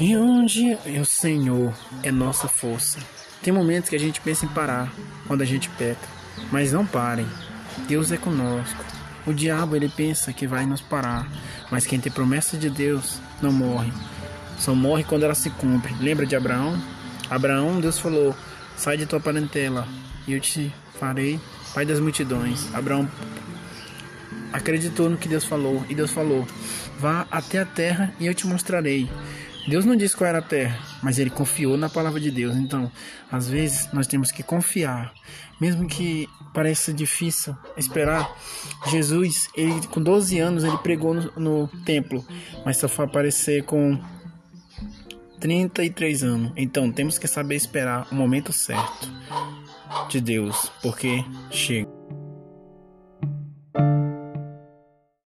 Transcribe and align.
E 0.00 0.16
onde 0.16 0.76
o 1.00 1.04
Senhor 1.04 1.72
é 2.02 2.10
nossa 2.10 2.48
força. 2.48 2.98
Tem 3.40 3.52
momentos 3.52 3.88
que 3.88 3.94
a 3.94 4.00
gente 4.00 4.20
pensa 4.20 4.44
em 4.44 4.48
parar 4.48 4.92
quando 5.28 5.42
a 5.42 5.44
gente 5.44 5.68
peca, 5.70 6.08
mas 6.50 6.72
não 6.72 6.84
parem. 6.84 7.28
Deus 7.86 8.10
é 8.10 8.16
conosco. 8.16 8.84
O 9.24 9.32
diabo 9.32 9.76
ele 9.76 9.88
pensa 9.88 10.32
que 10.32 10.48
vai 10.48 10.66
nos 10.66 10.80
parar, 10.80 11.28
mas 11.70 11.86
quem 11.86 12.00
tem 12.00 12.10
promessa 12.10 12.56
de 12.56 12.68
Deus 12.68 13.20
não 13.40 13.52
morre. 13.52 13.92
Só 14.58 14.74
morre 14.74 15.04
quando 15.04 15.22
ela 15.22 15.34
se 15.34 15.48
cumpre. 15.50 15.94
Lembra 16.00 16.26
de 16.26 16.34
Abraão? 16.34 16.76
Abraão, 17.30 17.80
Deus 17.80 17.96
falou: 17.96 18.34
"Sai 18.76 18.96
de 18.96 19.06
tua 19.06 19.20
parentela 19.20 19.86
e 20.26 20.32
eu 20.32 20.40
te 20.40 20.74
farei 20.98 21.38
pai 21.72 21.86
das 21.86 22.00
multidões". 22.00 22.68
Abraão 22.74 23.08
acreditou 24.52 25.08
no 25.08 25.16
que 25.16 25.28
Deus 25.28 25.44
falou 25.44 25.84
e 25.88 25.94
Deus 25.94 26.10
falou: 26.10 26.44
"Vá 26.98 27.28
até 27.30 27.60
a 27.60 27.64
terra 27.64 28.12
e 28.18 28.26
eu 28.26 28.34
te 28.34 28.44
mostrarei". 28.44 29.08
Deus 29.66 29.84
não 29.84 29.96
disse 29.96 30.16
qual 30.16 30.28
era 30.28 30.38
a 30.38 30.42
terra, 30.42 30.78
mas 31.02 31.18
ele 31.18 31.30
confiou 31.30 31.76
na 31.76 31.88
palavra 31.88 32.20
de 32.20 32.30
Deus. 32.30 32.54
Então, 32.56 32.90
às 33.30 33.48
vezes, 33.48 33.88
nós 33.92 34.06
temos 34.06 34.30
que 34.30 34.42
confiar, 34.42 35.12
mesmo 35.60 35.86
que 35.86 36.28
pareça 36.52 36.92
difícil 36.92 37.56
esperar. 37.76 38.30
Jesus, 38.88 39.48
ele 39.54 39.86
com 39.88 40.02
12 40.02 40.38
anos, 40.38 40.64
ele 40.64 40.76
pregou 40.78 41.14
no, 41.14 41.32
no 41.36 41.68
templo, 41.84 42.24
mas 42.64 42.76
só 42.76 42.88
foi 42.88 43.06
aparecer 43.06 43.64
com 43.64 43.98
33 45.40 46.22
anos. 46.24 46.52
Então, 46.56 46.92
temos 46.92 47.18
que 47.18 47.26
saber 47.26 47.56
esperar 47.56 48.06
o 48.12 48.14
momento 48.14 48.52
certo 48.52 49.10
de 50.08 50.20
Deus, 50.20 50.70
porque 50.82 51.24
chega. 51.50 51.93